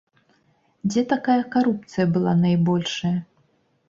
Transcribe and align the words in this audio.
Дзе 0.89 1.03
такая 1.11 1.35
карупцыя 1.55 2.05
была 2.15 2.33
найбольшая? 2.45 3.13